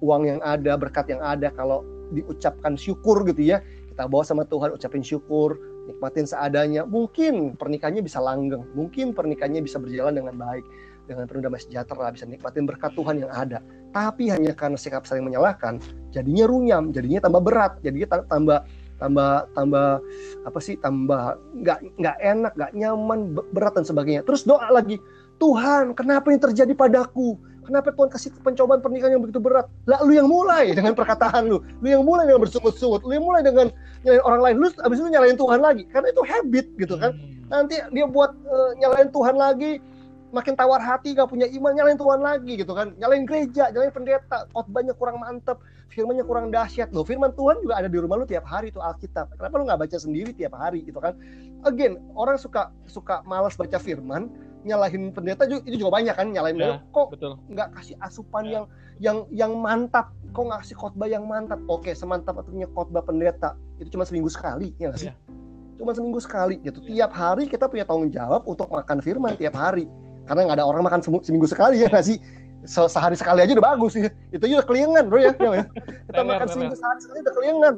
[0.03, 1.83] uang yang ada berkat yang ada kalau
[2.13, 6.85] diucapkan syukur gitu ya kita bawa sama Tuhan ucapin syukur nikmatin seadanya.
[6.85, 8.65] Mungkin pernikahannya bisa langgeng.
[8.73, 10.65] Mungkin pernikahannya bisa berjalan dengan baik.
[11.05, 12.09] Dengan penuh damai sejahtera.
[12.13, 13.61] Bisa nikmatin berkat Tuhan yang ada.
[13.93, 15.79] Tapi hanya karena sikap saling menyalahkan
[16.11, 16.91] jadinya runyam.
[16.91, 17.73] Jadinya tambah berat.
[17.85, 18.59] Jadinya tambah
[18.95, 19.89] tambah tambah
[20.47, 23.19] apa sih tambah nggak nggak enak nggak nyaman
[23.53, 24.25] berat dan sebagainya.
[24.25, 24.97] Terus doa lagi.
[25.35, 27.35] Tuhan kenapa ini terjadi padaku
[27.65, 29.67] kenapa Tuhan kasih pencobaan pernikahan yang begitu berat?
[29.89, 31.65] Lah lu yang mulai dengan perkataan lu.
[31.81, 33.03] Lu yang mulai dengan bersungut-sungut.
[33.03, 33.73] Lu yang mulai dengan
[34.05, 34.57] nyalain orang lain.
[34.61, 35.83] Lu abis itu nyalain Tuhan lagi.
[35.89, 37.13] Karena itu habit gitu kan?
[37.17, 37.33] Hmm.
[37.53, 39.77] nanti dia buat uh, nyalain Tuhan lagi
[40.33, 42.93] makin tawar hati gak punya iman nyalain Tuhan lagi gitu kan?
[42.99, 44.47] Nyalain gereja nyalain pendeta.
[44.53, 45.59] Khotbahnya kurang mantep.
[45.93, 46.91] Firmannya kurang dahsyat.
[46.91, 49.31] Loh firman Tuhan juga ada di rumah lu tiap hari itu Alkitab.
[49.39, 51.15] Kenapa lu nggak baca sendiri tiap hari gitu kan?
[51.65, 54.29] Again orang suka suka malas baca firman
[54.65, 57.13] nyalahin pendeta juga itu juga banyak kan nyalahin ya, kok
[57.53, 58.53] nggak kasih asupan ya.
[58.53, 58.65] yang
[58.99, 60.11] yang yang mantap?
[60.33, 61.61] Kok nggak kasih khotbah yang mantap?
[61.69, 65.11] Oke semantap artinya khotbah pendeta itu cuma seminggu sekali ya gak sih?
[65.13, 65.17] Ya.
[65.75, 66.79] cuma seminggu sekali gitu.
[66.87, 69.91] Tiap hari kita punya tanggung jawab untuk makan firman tiap hari.
[70.25, 72.17] Karena nggak ada orang makan seminggu sekali ya nggak sih
[72.65, 75.65] Se sehari sekali aja udah bagus ya itu juga keliengan bro ya, ya.
[76.09, 76.49] kita bener, makan bener.
[76.49, 77.73] seminggu sehari sekali udah keliengan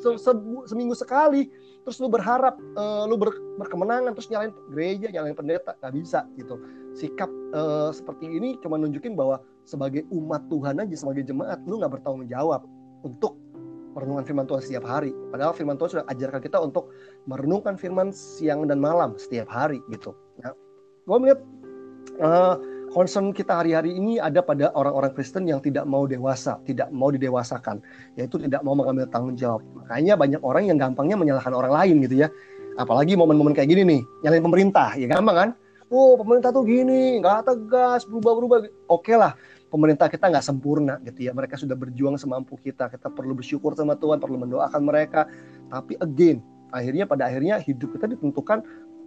[0.00, 0.30] se se
[0.64, 1.42] seminggu sekali
[1.84, 6.56] terus lu berharap uh, lu ber berkemenangan terus nyalain gereja nyalain pendeta nggak bisa gitu
[6.96, 12.00] sikap uh, seperti ini cuma nunjukin bahwa sebagai umat Tuhan aja sebagai jemaat lu nggak
[12.00, 12.64] bertanggung jawab
[13.04, 13.36] untuk
[13.94, 15.14] merenungkan firman Tuhan setiap hari.
[15.30, 16.90] Padahal firman Tuhan sudah ajarkan kita untuk
[17.30, 20.12] merenungkan firman siang dan malam setiap hari gitu.
[20.42, 20.50] Nah,
[21.06, 21.40] gue melihat
[22.18, 22.58] uh,
[22.94, 27.82] concern kita hari-hari ini ada pada orang-orang Kristen yang tidak mau dewasa, tidak mau didewasakan,
[28.14, 29.66] yaitu tidak mau mengambil tanggung jawab.
[29.74, 32.30] Makanya banyak orang yang gampangnya menyalahkan orang lain gitu ya.
[32.78, 35.50] Apalagi momen-momen kayak gini nih, nyalain pemerintah, ya gampang kan?
[35.90, 38.58] Oh pemerintah tuh gini, nggak tegas, berubah-berubah.
[38.86, 39.34] Oke lah,
[39.74, 41.34] pemerintah kita nggak sempurna gitu ya.
[41.34, 42.86] Mereka sudah berjuang semampu kita.
[42.86, 45.26] Kita perlu bersyukur sama Tuhan, perlu mendoakan mereka.
[45.70, 46.38] Tapi again,
[46.70, 48.62] akhirnya pada akhirnya hidup kita ditentukan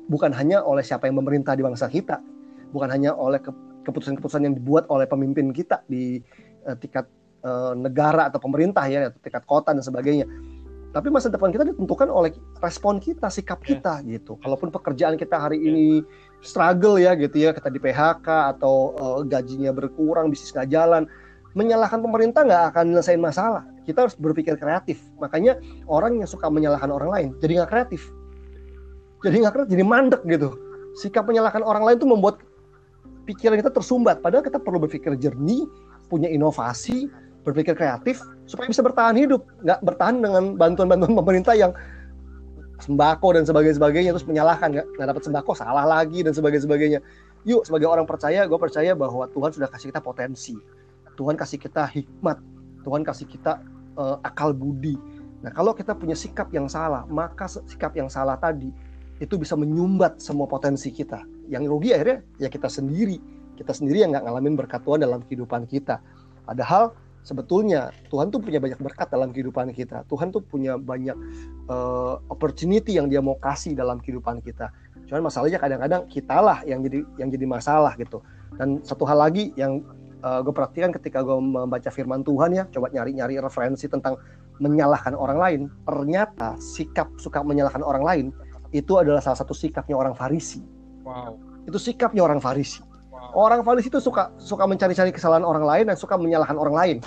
[0.08, 2.24] bukan hanya oleh siapa yang memerintah di bangsa kita,
[2.72, 3.40] bukan hanya oleh
[3.88, 6.20] keputusan-keputusan yang dibuat oleh pemimpin kita di
[6.68, 7.08] uh, tingkat
[7.48, 10.28] uh, negara atau pemerintah ya atau tingkat kota dan sebagainya.
[10.96, 12.32] Tapi masa depan kita ditentukan oleh
[12.64, 13.78] respon kita sikap ya.
[13.78, 14.18] kita yeah.
[14.18, 14.40] gitu.
[14.40, 16.02] Kalaupun pekerjaan kita hari ini
[16.42, 21.04] struggle ya gitu ya kita di PHK atau uh, gajinya berkurang bisnis nggak jalan
[21.58, 23.64] menyalahkan pemerintah nggak akan menyelesaikan masalah.
[23.84, 25.00] Kita harus berpikir kreatif.
[25.22, 28.08] Makanya orang yang suka menyalahkan orang lain jadi nggak kreatif.
[29.22, 30.56] Jadi nggak kreatif jadi mandek gitu.
[30.98, 32.42] Sikap menyalahkan orang lain itu membuat
[33.28, 34.24] pikiran kita tersumbat.
[34.24, 35.68] Padahal kita perlu berpikir jernih,
[36.08, 37.12] punya inovasi,
[37.44, 41.76] berpikir kreatif supaya bisa bertahan hidup, nggak bertahan dengan bantuan-bantuan pemerintah yang
[42.80, 44.72] sembako dan sebagainya terus menyalahkan.
[44.72, 47.04] Nggak nggak dapat sembako salah lagi dan sebagainya
[47.48, 50.56] yuk sebagai orang percaya gue percaya bahwa Tuhan sudah kasih kita potensi.
[51.20, 52.38] Tuhan kasih kita hikmat.
[52.88, 53.60] Tuhan kasih kita
[54.00, 54.96] uh, akal budi.
[55.44, 58.72] Nah kalau kita punya sikap yang salah maka sikap yang salah tadi
[59.18, 61.26] itu bisa menyumbat semua potensi kita.
[61.50, 63.18] Yang rugi akhirnya ya kita sendiri.
[63.58, 65.98] Kita sendiri yang nggak ngalamin berkat Tuhan dalam kehidupan kita.
[66.46, 66.94] Padahal
[67.26, 70.06] sebetulnya Tuhan tuh punya banyak berkat dalam kehidupan kita.
[70.08, 71.18] Tuhan tuh punya banyak
[71.68, 74.70] uh, opportunity yang dia mau kasih dalam kehidupan kita.
[75.10, 78.22] Cuman masalahnya kadang-kadang kitalah yang jadi yang jadi masalah gitu.
[78.56, 79.82] Dan satu hal lagi yang
[80.22, 84.22] uh, gue perhatikan ketika gue membaca firman Tuhan ya, coba nyari-nyari referensi tentang
[84.62, 85.62] menyalahkan orang lain.
[85.84, 88.26] Ternyata sikap suka menyalahkan orang lain
[88.72, 90.64] itu adalah salah satu sikapnya orang Farisi.
[91.04, 91.40] Wow.
[91.68, 92.84] Itu sikapnya orang Farisi.
[93.12, 93.36] Wow.
[93.36, 96.98] Orang Farisi itu suka suka mencari-cari kesalahan orang lain dan suka menyalahkan orang lain.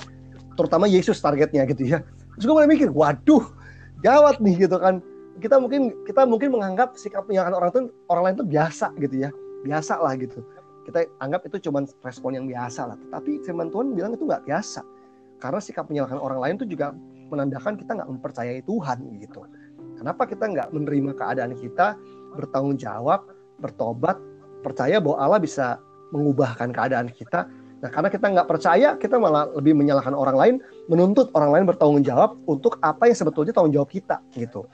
[0.54, 1.98] Terutama Yesus targetnya gitu ya.
[2.36, 3.44] Terus gue mulai mikir, waduh,
[4.04, 5.00] gawat nih gitu kan.
[5.40, 7.80] Kita mungkin kita mungkin menganggap sikap menyalahkan orang itu
[8.12, 9.30] orang lain itu biasa gitu ya.
[9.64, 10.44] Biasa lah gitu
[10.90, 12.98] kita anggap itu cuma respon yang biasa lah.
[13.12, 14.82] Tapi firman Tuhan bilang itu nggak biasa.
[15.40, 16.92] Karena sikap menyalahkan orang lain itu juga
[17.30, 19.40] menandakan kita nggak mempercayai Tuhan gitu.
[20.00, 22.00] Kenapa kita nggak menerima keadaan kita,
[22.32, 23.28] bertanggung jawab,
[23.60, 24.16] bertobat,
[24.64, 25.76] percaya bahwa Allah bisa
[26.16, 27.44] mengubahkan keadaan kita.
[27.84, 30.54] Nah karena kita nggak percaya, kita malah lebih menyalahkan orang lain,
[30.88, 34.64] menuntut orang lain bertanggung jawab untuk apa yang sebetulnya tanggung jawab kita gitu.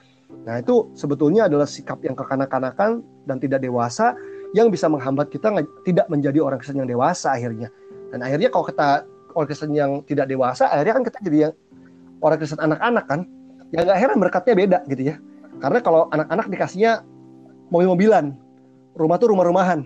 [0.47, 4.15] Nah itu sebetulnya adalah sikap yang kekanak-kanakan dan tidak dewasa
[4.55, 5.51] yang bisa menghambat kita
[5.83, 7.67] tidak menjadi orang Kristen yang dewasa akhirnya.
[8.15, 9.03] Dan akhirnya kalau kita
[9.35, 11.53] orang Kristen yang tidak dewasa, akhirnya kan kita jadi yang
[12.23, 13.21] orang Kristen anak-anak kan.
[13.75, 15.15] Ya nggak heran berkatnya beda gitu ya.
[15.57, 17.03] Karena kalau anak-anak dikasihnya
[17.73, 18.35] mobil-mobilan,
[18.95, 19.83] rumah tuh rumah-rumahan.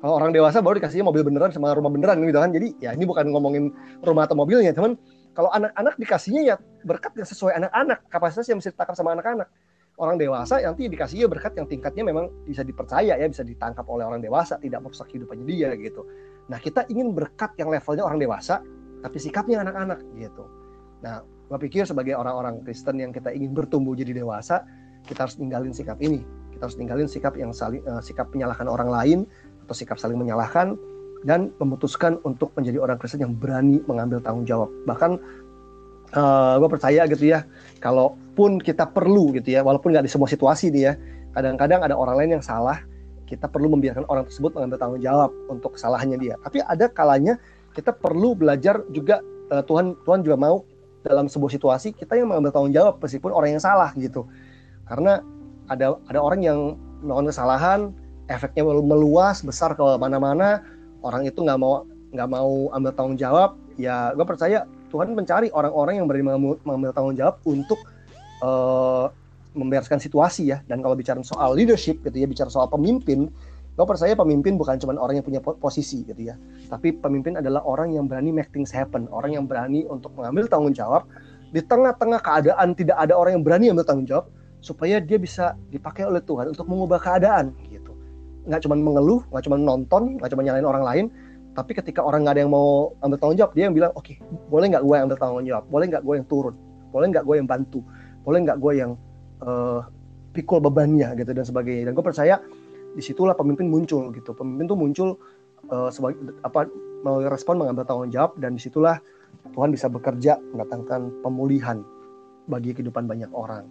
[0.00, 2.50] Kalau orang dewasa baru dikasihnya mobil beneran sama rumah beneran gitu kan.
[2.50, 4.96] Jadi ya ini bukan ngomongin rumah atau mobilnya, teman.
[5.36, 9.46] Kalau anak-anak dikasihnya ya berkat yang sesuai anak-anak, kapasitas yang bisa ditangkap sama anak-anak
[10.00, 14.24] orang dewasa nanti dikasih berkat yang tingkatnya memang bisa dipercaya ya bisa ditangkap oleh orang
[14.24, 16.08] dewasa tidak merusak kehidupannya dia gitu
[16.48, 18.64] nah kita ingin berkat yang levelnya orang dewasa
[19.04, 20.48] tapi sikapnya anak-anak gitu
[21.04, 24.62] nah gue pikir sebagai orang-orang Kristen yang kita ingin bertumbuh jadi dewasa
[25.10, 26.22] kita harus ninggalin sikap ini.
[26.54, 29.18] Kita harus ninggalin sikap yang saling uh, sikap menyalahkan orang lain
[29.66, 30.76] atau sikap saling menyalahkan
[31.24, 34.70] dan memutuskan untuk menjadi orang Kristen yang berani mengambil tanggung jawab.
[34.88, 35.10] Bahkan
[36.16, 37.44] uh, eh, gue percaya gitu ya
[37.82, 40.92] kalaupun kita perlu gitu ya walaupun nggak di semua situasi nih ya
[41.36, 42.82] kadang-kadang ada orang lain yang salah
[43.28, 46.34] kita perlu membiarkan orang tersebut mengambil tanggung jawab untuk kesalahannya dia.
[46.42, 47.38] Tapi ada kalanya
[47.70, 49.22] kita perlu belajar juga
[49.54, 50.66] uh, Tuhan Tuhan juga mau
[51.04, 54.28] dalam sebuah situasi kita yang mengambil tanggung jawab meskipun orang yang salah gitu
[54.84, 55.24] karena
[55.70, 56.58] ada ada orang yang
[57.00, 57.80] melakukan kesalahan
[58.28, 60.60] efeknya meluas besar ke mana-mana
[61.00, 66.02] orang itu nggak mau nggak mau ambil tanggung jawab ya gue percaya Tuhan mencari orang-orang
[66.02, 66.26] yang berani
[66.66, 67.78] mengambil tanggung jawab untuk
[68.42, 69.08] uh,
[69.54, 70.58] membereskan situasi ya.
[70.66, 73.30] Dan kalau bicara soal leadership gitu ya, bicara soal pemimpin,
[73.80, 76.36] gue percaya pemimpin bukan cuma orang yang punya posisi gitu ya.
[76.68, 80.76] Tapi pemimpin adalah orang yang berani make things happen, orang yang berani untuk mengambil tanggung
[80.76, 81.08] jawab.
[81.48, 84.28] Di tengah-tengah keadaan tidak ada orang yang berani ambil tanggung jawab
[84.60, 87.96] supaya dia bisa dipakai oleh Tuhan untuk mengubah keadaan gitu.
[88.44, 91.04] Nggak cuma mengeluh, nggak cuma nonton, nggak cuma nyalain orang lain,
[91.56, 94.20] tapi ketika orang nggak ada yang mau ambil tanggung jawab dia yang bilang oke okay,
[94.52, 95.64] boleh nggak gue yang ambil tanggung jawab?
[95.72, 96.54] Boleh nggak gue yang turun?
[96.92, 97.80] Boleh nggak gue yang bantu?
[98.22, 98.92] Boleh nggak gue yang
[99.40, 99.80] uh,
[100.36, 101.08] pikul bebannya?
[101.16, 101.90] Gitu dan sebagainya.
[101.90, 102.36] Dan gue percaya
[102.94, 104.34] di situlah pemimpin muncul gitu.
[104.34, 105.08] Pemimpin tuh muncul
[105.70, 106.66] uh, sebagai apa
[107.06, 109.00] mau respon mengambil tanggung jawab dan di situlah
[109.56, 111.80] Tuhan bisa bekerja mendatangkan pemulihan
[112.50, 113.64] bagi kehidupan banyak orang.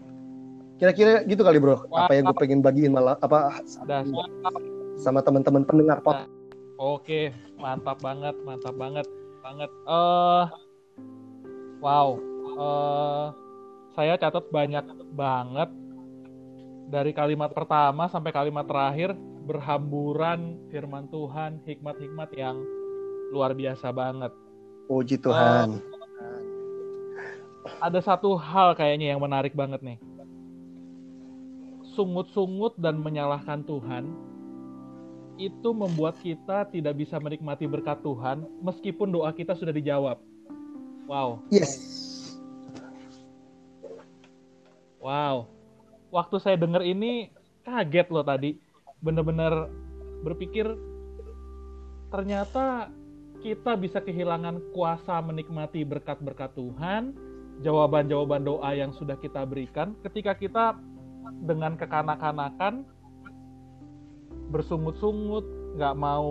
[0.79, 1.83] Kira-kira gitu kali bro.
[1.91, 2.07] Wow.
[2.07, 3.59] apa yang gue pengen bagiin malah apa
[4.95, 6.39] sama teman-teman pendengar podcast
[6.79, 9.03] Oke, mantap banget, mantap banget,
[9.43, 9.67] banget.
[9.83, 10.47] Uh,
[11.83, 12.15] wow,
[12.55, 13.35] uh,
[13.91, 15.67] saya catat banyak banget
[16.89, 19.13] dari kalimat pertama sampai kalimat terakhir
[19.45, 22.57] berhamburan firman Tuhan, hikmat-hikmat yang
[23.29, 24.33] luar biasa banget.
[24.89, 25.77] Puji Tuhan.
[25.77, 26.41] Uh,
[27.77, 30.01] ada satu hal kayaknya yang menarik banget nih.
[31.93, 34.09] Sungut-sungut dan menyalahkan Tuhan
[35.37, 40.17] itu membuat kita tidak bisa menikmati berkat Tuhan meskipun doa kita sudah dijawab.
[41.05, 41.45] Wow.
[41.53, 41.77] Yes.
[44.99, 45.58] Wow.
[46.09, 47.29] Waktu saya dengar ini
[47.65, 48.57] kaget loh tadi.
[48.99, 49.69] Bener-bener
[50.25, 50.67] berpikir
[52.09, 52.89] ternyata
[53.39, 57.15] kita bisa kehilangan kuasa menikmati berkat-berkat Tuhan,
[57.63, 60.75] jawaban-jawaban doa yang sudah kita berikan ketika kita
[61.45, 62.83] dengan kekanak-kanakan
[64.49, 65.45] bersungut-sungut,
[65.77, 66.29] nggak mau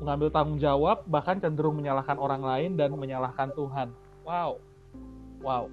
[0.00, 3.90] mengambil tanggung jawab, bahkan cenderung menyalahkan orang lain dan menyalahkan Tuhan.
[4.22, 4.62] Wow,
[5.42, 5.66] wow.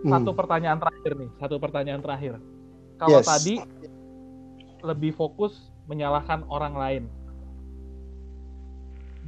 [0.00, 0.38] Satu hmm.
[0.38, 2.40] pertanyaan terakhir nih, satu pertanyaan terakhir.
[2.96, 3.28] Kalau yes.
[3.28, 3.54] tadi
[4.80, 5.52] lebih fokus
[5.88, 7.04] menyalahkan orang lain,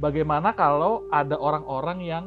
[0.01, 2.25] bagaimana kalau ada orang-orang yang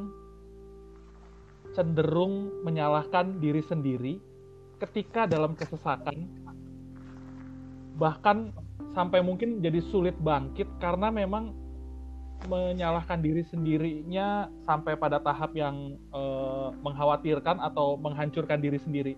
[1.75, 4.23] cenderung menyalahkan diri sendiri
[4.79, 6.31] ketika dalam kesesakan,
[7.99, 8.55] bahkan
[8.95, 11.66] sampai mungkin jadi sulit bangkit karena memang
[12.45, 19.15] menyalahkan diri sendirinya sampai pada tahap yang uh, mengkhawatirkan atau menghancurkan diri sendiri.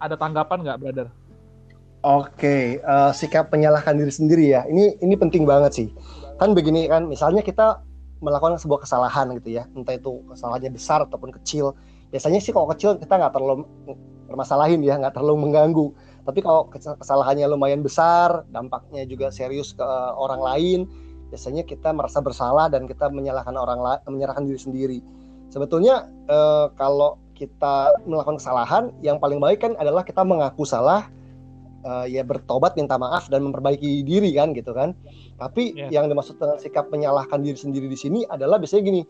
[0.00, 1.08] Ada tanggapan nggak, brother?
[2.06, 4.62] Oke, uh, sikap menyalahkan diri sendiri ya.
[4.70, 5.88] Ini ini penting banget sih.
[6.38, 7.82] Kan begini kan, misalnya kita
[8.22, 11.74] melakukan sebuah kesalahan gitu ya, entah itu kesalahannya besar ataupun kecil.
[12.10, 13.66] Biasanya sih kalau kecil kita nggak terlalu
[14.30, 15.86] permasalahin ya, nggak terlalu mengganggu.
[16.22, 20.80] Tapi kalau kesalahannya lumayan besar, dampaknya juga serius ke orang lain,
[21.28, 24.98] biasanya kita merasa bersalah dan kita menyalahkan orang lain, menyerahkan diri sendiri.
[25.48, 31.06] Sebetulnya uh, kalau kita melakukan kesalahan, yang paling baik kan adalah kita mengaku salah,
[31.86, 34.92] uh, ya bertobat, minta maaf dan memperbaiki diri kan gitu kan.
[35.38, 35.88] Tapi yeah.
[35.88, 39.02] yang dimaksud dengan sikap menyalahkan diri sendiri di sini adalah biasanya gini,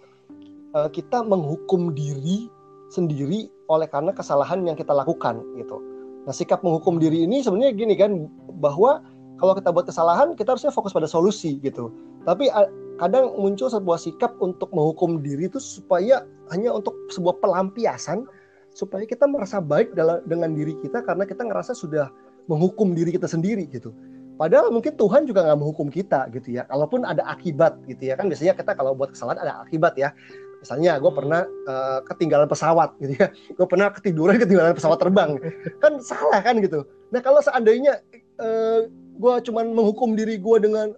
[0.76, 2.50] uh, kita menghukum diri
[2.88, 5.80] sendiri oleh karena kesalahan yang kita lakukan gitu.
[6.24, 8.28] Nah sikap menghukum diri ini sebenarnya gini kan
[8.60, 9.00] bahwa
[9.38, 11.94] kalau kita buat kesalahan kita harusnya fokus pada solusi gitu.
[12.26, 12.50] Tapi
[12.98, 18.26] kadang muncul sebuah sikap untuk menghukum diri itu supaya hanya untuk sebuah pelampiasan
[18.74, 22.10] supaya kita merasa baik dalam dengan diri kita karena kita ngerasa sudah
[22.50, 23.94] menghukum diri kita sendiri gitu.
[24.38, 26.62] Padahal mungkin Tuhan juga nggak menghukum kita gitu ya.
[26.70, 30.14] Kalaupun ada akibat gitu ya kan biasanya kita kalau buat kesalahan ada akibat ya.
[30.58, 33.30] Misalnya gue pernah uh, ketinggalan pesawat gitu ya.
[33.58, 35.38] Gue pernah ketiduran ketinggalan pesawat terbang.
[35.78, 36.82] Kan salah kan gitu.
[37.14, 38.02] Nah kalau seandainya
[38.42, 40.94] uh, gue cuman menghukum diri gue dengan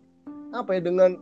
[0.52, 1.16] apa ya dengan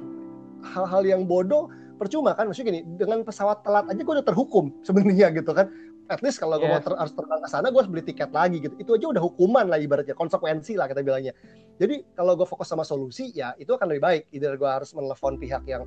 [0.66, 1.70] hal-hal yang bodoh.
[1.98, 2.46] Percuma kan?
[2.46, 5.70] Maksudnya gini dengan pesawat telat aja gue udah terhukum sebenarnya gitu kan.
[6.08, 6.80] At least kalau gue yeah.
[6.80, 8.74] ter harus terbang ke sana gue harus beli tiket lagi gitu.
[8.80, 11.34] Itu aja udah hukuman lah ibaratnya konsekuensi lah kita bilangnya.
[11.78, 14.22] Jadi kalau gue fokus sama solusi ya itu akan lebih baik.
[14.32, 15.84] Either gue harus menelpon pihak yang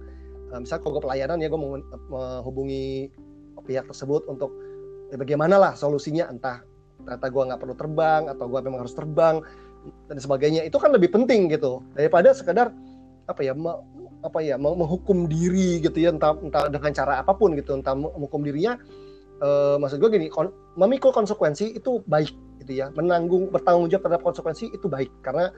[0.54, 1.80] uh, misalnya kalau gue pelayanan ya gue mau
[2.12, 3.10] menghubungi
[3.66, 4.54] pihak tersebut untuk
[5.10, 6.30] ya bagaimana lah solusinya.
[6.30, 6.62] Entah
[7.02, 9.42] ternyata gue nggak perlu terbang atau gue memang harus terbang
[10.10, 11.82] dan sebagainya itu kan lebih penting gitu.
[11.98, 12.70] Daripada sekedar
[13.30, 13.54] apa ya
[14.22, 18.46] apa ya menghukum diri gitu ya entah entah dengan cara apa pun gitu entah menghukum
[18.46, 18.78] dirinya
[19.42, 22.32] uh, maksud gue gini kon, memikul konsekuensi itu baik
[22.64, 22.94] gitu ya.
[22.94, 25.50] Menanggung bertanggung jawab terhadap konsekuensi itu baik karena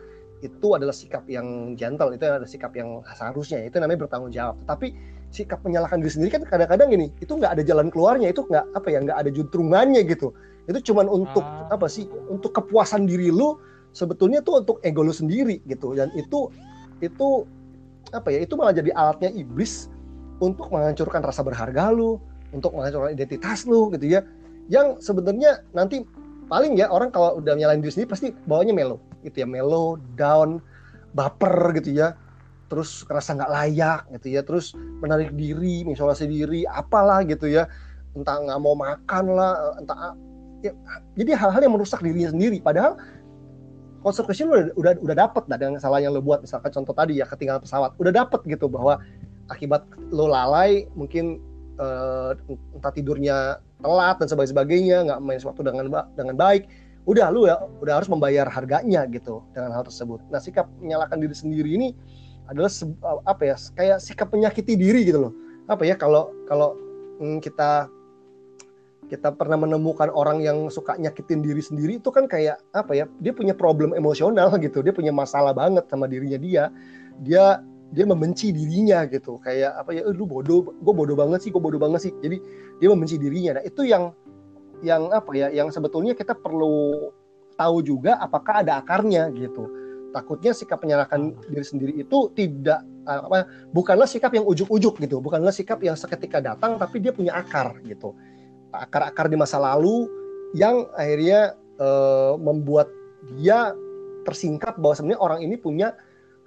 [0.44, 4.56] itu adalah sikap yang gentle itu adalah sikap yang seharusnya itu namanya bertanggung jawab.
[4.68, 4.96] Tapi
[5.32, 8.88] sikap menyalahkan diri sendiri kan kadang-kadang gini itu nggak ada jalan keluarnya itu nggak apa
[8.92, 10.32] ya nggak ada juntrungannya gitu.
[10.68, 11.76] Itu cuman untuk ah.
[11.76, 13.60] apa sih untuk kepuasan diri lu
[13.94, 16.50] sebetulnya tuh untuk ego lu sendiri gitu dan itu
[17.00, 17.46] itu
[18.14, 19.90] apa ya itu malah jadi alatnya iblis
[20.44, 22.20] untuk menghancurkan rasa berharga lu,
[22.52, 24.22] untuk menghancurkan identitas lu gitu ya.
[24.68, 26.04] Yang sebenarnya nanti
[26.52, 30.60] paling ya orang kalau udah nyalain diri sendiri pasti bawanya melo gitu ya, melo, down,
[31.16, 32.16] baper gitu ya.
[32.68, 37.70] Terus kerasa nggak layak gitu ya, terus menarik diri, mengisolasi diri, apalah gitu ya.
[38.18, 40.18] Entah nggak mau makan lah, entah
[40.62, 40.72] ya,
[41.16, 42.58] jadi hal-hal yang merusak dirinya sendiri.
[42.60, 42.98] Padahal
[44.04, 47.26] konsekuensi lu udah udah, dapet dah dengan salah yang lo buat misalkan contoh tadi ya
[47.26, 49.00] ketinggalan pesawat udah dapet gitu bahwa
[49.48, 51.40] akibat lo lalai mungkin
[51.80, 52.36] uh,
[52.76, 56.68] entah tidurnya telat dan sebagainya nggak main sesuatu dengan dengan baik
[57.04, 60.24] udah lu ya udah harus membayar harganya gitu dengan hal tersebut.
[60.32, 61.92] Nah sikap menyalahkan diri sendiri ini
[62.48, 62.72] adalah
[63.28, 65.34] apa ya kayak sikap menyakiti diri gitu loh.
[65.68, 66.80] Apa ya kalau kalau
[67.20, 67.92] hmm, kita
[69.14, 73.30] kita pernah menemukan orang yang suka nyakitin diri sendiri itu kan kayak apa ya dia
[73.30, 76.64] punya problem emosional gitu dia punya masalah banget sama dirinya dia.
[77.22, 77.62] Dia
[77.94, 79.38] dia membenci dirinya gitu.
[79.38, 82.14] Kayak apa ya eh, lu bodoh gue bodoh banget sih gue bodoh banget sih.
[82.26, 82.42] Jadi
[82.82, 83.62] dia membenci dirinya.
[83.62, 84.10] Nah itu yang
[84.82, 87.14] yang apa ya yang sebetulnya kita perlu
[87.54, 89.70] tahu juga apakah ada akarnya gitu.
[90.10, 95.84] Takutnya sikap menyalahkan diri sendiri itu tidak apa bukanlah sikap yang ujuk-ujuk gitu bukanlah sikap
[95.84, 98.16] yang seketika datang tapi dia punya akar gitu
[98.74, 100.10] akar-akar di masa lalu
[100.58, 102.90] yang akhirnya uh, membuat
[103.38, 103.72] dia
[104.26, 105.94] tersingkap bahwa sebenarnya orang ini punya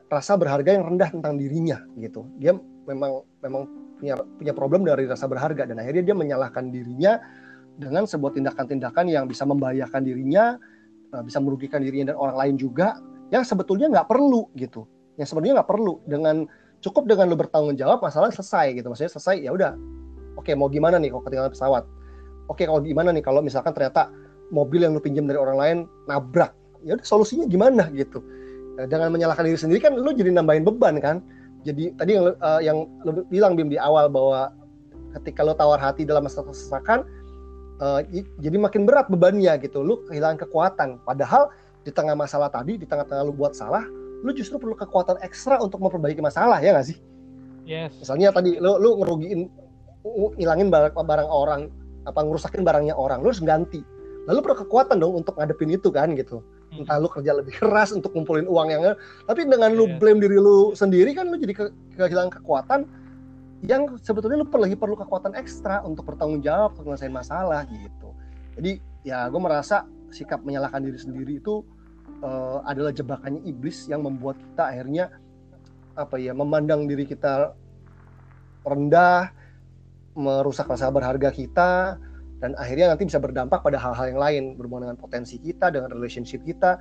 [0.07, 2.27] rasa berharga yang rendah tentang dirinya gitu.
[2.39, 2.55] Dia
[2.87, 3.67] memang memang
[3.99, 7.19] punya punya problem dari rasa berharga dan akhirnya dia menyalahkan dirinya
[7.77, 10.57] dengan sebuah tindakan-tindakan yang bisa membahayakan dirinya,
[11.13, 12.99] uh, bisa merugikan dirinya dan orang lain juga
[13.35, 14.87] yang sebetulnya nggak perlu gitu.
[15.19, 16.47] Yang sebenarnya nggak perlu dengan
[16.85, 18.87] cukup dengan lu bertanggung jawab masalah selesai gitu.
[18.93, 19.73] Maksudnya selesai ya udah.
[20.37, 21.85] Oke, mau gimana nih kalau ketinggalan pesawat?
[22.47, 24.11] Oke okay, kalau gimana nih kalau misalkan ternyata
[24.51, 26.55] mobil yang lu pinjam dari orang lain nabrak
[26.87, 28.23] ya udah solusinya gimana gitu.
[28.77, 31.19] Nah, dengan menyalahkan diri sendiri kan lu jadi nambahin beban kan.
[31.67, 34.55] Jadi tadi yang uh, yang lu bilang bim di awal bahwa
[35.19, 37.03] ketika lu tawar hati dalam masa kesesakan
[37.83, 38.05] uh,
[38.39, 39.83] jadi makin berat bebannya gitu.
[39.83, 41.03] Lu kehilangan kekuatan.
[41.03, 41.51] Padahal
[41.83, 43.83] di tengah masalah tadi di tengah-tengah lu buat salah
[44.27, 46.99] lu justru perlu kekuatan ekstra untuk memperbaiki masalah ya nggak sih?
[47.67, 47.95] Yes.
[47.99, 49.51] Misalnya tadi lu lu ngerugiin
[50.39, 51.67] ngilangin barang, barang orang
[52.07, 53.83] apa ngerusakin barangnya orang lu harus ganti
[54.27, 56.43] lalu perlu kekuatan dong untuk ngadepin itu kan gitu
[56.73, 56.87] hmm.
[56.87, 58.83] entah lu kerja lebih keras untuk ngumpulin uang yang
[59.27, 59.99] tapi dengan lu iya.
[59.99, 61.65] blame diri lu sendiri kan lu jadi ke
[61.99, 62.81] kehilangan kekuatan
[63.67, 68.15] yang sebetulnya lu perlu perlu kekuatan ekstra untuk bertanggung jawab untuk menyelesaikan masalah gitu
[68.59, 71.67] jadi ya gue merasa sikap menyalahkan diri sendiri itu
[72.23, 75.05] uh, adalah jebakannya iblis yang membuat kita akhirnya
[75.97, 77.57] apa ya memandang diri kita
[78.67, 79.31] rendah,
[80.17, 82.01] merusak rasa berharga kita,
[82.41, 86.45] dan akhirnya nanti bisa berdampak pada hal-hal yang lain berhubungan dengan potensi kita, dengan relationship
[86.45, 86.81] kita,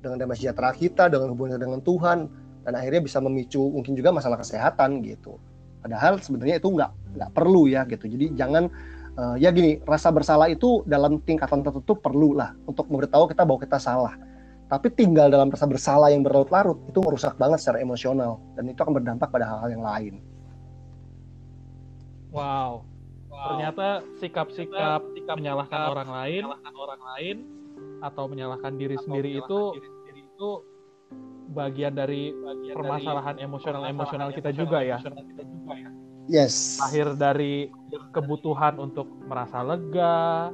[0.00, 2.28] dengan damai sejahtera kita, dengan hubungan dengan Tuhan,
[2.64, 5.36] dan akhirnya bisa memicu mungkin juga masalah kesehatan gitu.
[5.82, 8.06] Padahal sebenarnya itu nggak nggak perlu ya gitu.
[8.06, 8.70] Jadi jangan
[9.18, 13.60] uh, ya gini rasa bersalah itu dalam tingkatan tertentu perlu lah untuk memberitahu kita bahwa
[13.60, 14.14] kita salah.
[14.72, 18.96] Tapi tinggal dalam rasa bersalah yang berlarut-larut itu merusak banget secara emosional dan itu akan
[18.96, 20.14] berdampak pada hal-hal yang lain.
[22.32, 22.82] Wow.
[23.28, 23.46] wow.
[23.52, 23.86] Ternyata
[24.18, 25.00] sikap-sikap
[25.36, 27.36] menyalahkan orang lain, menyalahkan orang lain
[28.02, 29.60] atau menyalahkan diri atau sendiri itu
[30.16, 30.48] itu
[31.52, 34.98] bagian dari bagian permasalahan emosional emosional kita juga ya.
[36.30, 36.80] Yes.
[36.80, 37.68] Akhir dari
[38.14, 40.48] kebutuhan untuk merasa lega,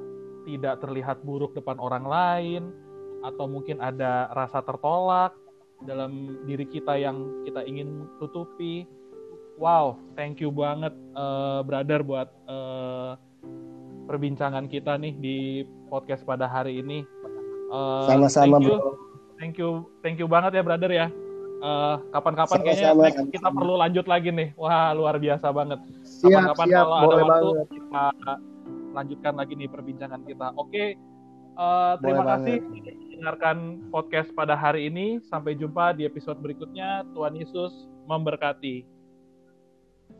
[0.49, 2.63] tidak terlihat buruk depan orang lain,
[3.23, 5.37] atau mungkin ada rasa tertolak
[5.85, 8.89] dalam diri kita yang kita ingin tutupi.
[9.59, 13.19] Wow, thank you banget, uh, brother, buat uh,
[14.07, 15.37] perbincangan kita nih di
[15.91, 17.03] podcast pada hari ini.
[17.75, 18.95] Uh, Sama-sama, bro.
[19.39, 21.07] Thank you thank you banget ya brother ya.
[21.59, 24.55] Uh, kapan-kapan kayaknya next kita perlu lanjut lagi nih.
[24.55, 25.83] Wah luar biasa banget.
[26.07, 27.67] Kapan-kapan kalau ada waktu banget.
[27.75, 28.05] kita
[28.95, 30.55] lanjutkan lagi nih perbincangan kita.
[30.55, 30.89] Oke okay,
[31.59, 33.57] uh, eh, terima boleh kasih mendengarkan
[33.91, 35.19] podcast pada hari ini.
[35.27, 37.07] Sampai jumpa di episode berikutnya.
[37.15, 38.98] Tuhan Yesus memberkati